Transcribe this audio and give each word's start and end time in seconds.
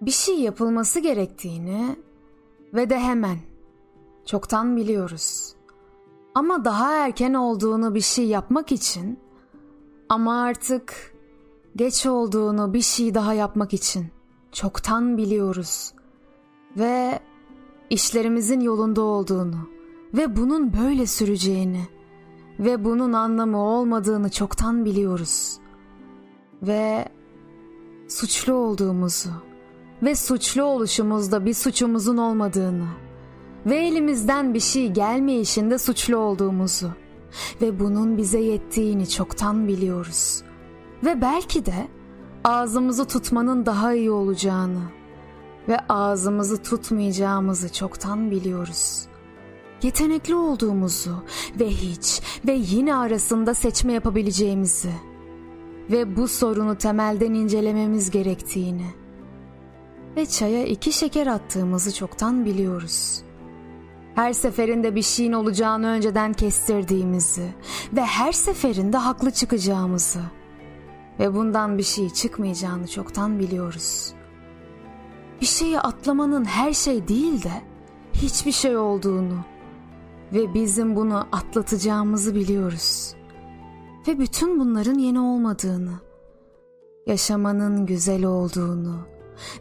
bir 0.00 0.10
şey 0.10 0.40
yapılması 0.40 1.00
gerektiğini 1.00 1.96
ve 2.74 2.90
de 2.90 2.98
hemen 2.98 3.38
çoktan 4.26 4.76
biliyoruz. 4.76 5.54
Ama 6.34 6.64
daha 6.64 6.92
erken 6.94 7.34
olduğunu 7.34 7.94
bir 7.94 8.00
şey 8.00 8.26
yapmak 8.26 8.72
için 8.72 9.18
ama 10.08 10.42
artık 10.42 11.14
geç 11.76 12.06
olduğunu 12.06 12.74
bir 12.74 12.80
şey 12.80 13.14
daha 13.14 13.34
yapmak 13.34 13.74
için 13.74 14.06
çoktan 14.52 15.16
biliyoruz. 15.16 15.92
Ve 16.76 17.20
işlerimizin 17.90 18.60
yolunda 18.60 19.02
olduğunu 19.02 19.68
ve 20.14 20.36
bunun 20.36 20.72
böyle 20.72 21.06
süreceğini 21.06 21.88
ve 22.58 22.84
bunun 22.84 23.12
anlamı 23.12 23.58
olmadığını 23.58 24.30
çoktan 24.30 24.84
biliyoruz. 24.84 25.58
Ve 26.62 27.08
suçlu 28.08 28.52
olduğumuzu 28.52 29.30
ve 30.04 30.14
suçlu 30.14 30.62
oluşumuzda 30.62 31.46
bir 31.46 31.54
suçumuzun 31.54 32.16
olmadığını 32.16 32.88
ve 33.66 33.76
elimizden 33.76 34.54
bir 34.54 34.60
şey 34.60 34.88
gelmeyişinde 34.88 35.78
suçlu 35.78 36.16
olduğumuzu 36.16 36.90
ve 37.62 37.80
bunun 37.80 38.16
bize 38.16 38.38
yettiğini 38.38 39.08
çoktan 39.08 39.68
biliyoruz. 39.68 40.42
Ve 41.04 41.20
belki 41.20 41.66
de 41.66 41.88
ağzımızı 42.44 43.04
tutmanın 43.04 43.66
daha 43.66 43.94
iyi 43.94 44.10
olacağını 44.10 44.82
ve 45.68 45.78
ağzımızı 45.88 46.62
tutmayacağımızı 46.62 47.72
çoktan 47.72 48.30
biliyoruz. 48.30 49.06
Yetenekli 49.82 50.34
olduğumuzu 50.34 51.16
ve 51.60 51.68
hiç 51.68 52.22
ve 52.46 52.52
yine 52.52 52.94
arasında 52.94 53.54
seçme 53.54 53.92
yapabileceğimizi 53.92 54.92
ve 55.90 56.16
bu 56.16 56.28
sorunu 56.28 56.78
temelden 56.78 57.34
incelememiz 57.34 58.10
gerektiğini 58.10 59.03
ve 60.16 60.26
çaya 60.26 60.64
iki 60.64 60.92
şeker 60.92 61.26
attığımızı 61.26 61.94
çoktan 61.94 62.44
biliyoruz. 62.44 63.22
Her 64.14 64.32
seferinde 64.32 64.94
bir 64.94 65.02
şeyin 65.02 65.32
olacağını 65.32 65.86
önceden 65.86 66.32
kestirdiğimizi 66.32 67.54
ve 67.92 68.00
her 68.00 68.32
seferinde 68.32 68.96
haklı 68.96 69.30
çıkacağımızı 69.30 70.20
ve 71.18 71.34
bundan 71.34 71.78
bir 71.78 71.82
şey 71.82 72.10
çıkmayacağını 72.10 72.88
çoktan 72.88 73.38
biliyoruz. 73.38 74.12
Bir 75.40 75.46
şeyi 75.46 75.80
atlamanın 75.80 76.44
her 76.44 76.72
şey 76.72 77.08
değil 77.08 77.42
de 77.42 77.62
hiçbir 78.12 78.52
şey 78.52 78.76
olduğunu 78.76 79.38
ve 80.32 80.54
bizim 80.54 80.96
bunu 80.96 81.26
atlatacağımızı 81.32 82.34
biliyoruz. 82.34 83.14
Ve 84.08 84.18
bütün 84.18 84.60
bunların 84.60 84.98
yeni 84.98 85.20
olmadığını, 85.20 86.00
yaşamanın 87.06 87.86
güzel 87.86 88.24
olduğunu 88.24 89.14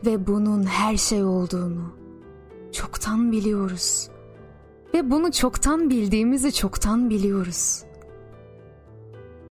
ve 0.06 0.28
bunun 0.28 0.64
her 0.64 0.98
şey 0.98 1.24
olduğunu 1.24 1.94
çoktan 2.72 3.32
biliyoruz. 3.32 4.10
Ve 4.94 5.12
bunu 5.12 5.32
çoktan 5.32 5.90
bildiğimizi 5.90 6.54
çoktan 6.54 7.10
biliyoruz.'' 7.10 7.93